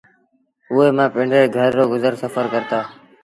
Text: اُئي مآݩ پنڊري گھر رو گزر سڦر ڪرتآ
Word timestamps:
اُئي 0.71 0.87
مآݩ 0.97 1.11
پنڊري 1.13 1.41
گھر 1.57 1.69
رو 1.77 1.83
گزر 1.93 2.13
سڦر 2.21 2.45
ڪرتآ 2.53 2.79